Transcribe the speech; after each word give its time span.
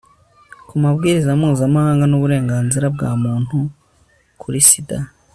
ku 0.67 0.73
mabwiriza 0.83 1.29
mpuzamahanga 1.39 2.05
n'uburenganzira 2.07 2.85
bwa 2.95 3.11
muntu 3.23 3.57
kuri 4.41 4.59
sida 4.69 4.97